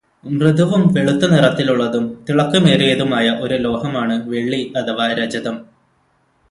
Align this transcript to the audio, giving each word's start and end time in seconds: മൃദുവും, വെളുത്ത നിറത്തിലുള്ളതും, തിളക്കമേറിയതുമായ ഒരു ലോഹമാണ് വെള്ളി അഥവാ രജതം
മൃദുവും, 0.23 0.83
വെളുത്ത 0.93 1.25
നിറത്തിലുള്ളതും, 1.25 2.05
തിളക്കമേറിയതുമായ 2.29 3.29
ഒരു 3.41 3.57
ലോഹമാണ് 3.57 4.17
വെള്ളി 4.29 4.61
അഥവാ 4.77 5.07
രജതം 5.13 5.57